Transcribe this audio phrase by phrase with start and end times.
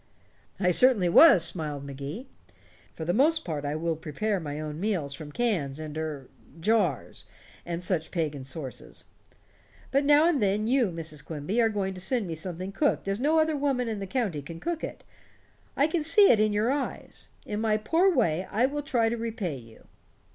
[0.59, 1.85] "I certainly was," smiled Mr.
[1.85, 2.25] Magee.
[2.95, 6.27] "For the most part I will prepare my own meals from cans and er
[6.59, 7.25] jars
[7.67, 9.05] and such pagan sources.
[9.91, 11.23] But now and then you, Mrs.
[11.23, 14.41] Quimby, are going to send me something cooked as no other woman in the county
[14.41, 15.03] can cook it.
[15.77, 17.29] I can see it in your eyes.
[17.45, 19.85] In my poor way I shall try to repay you."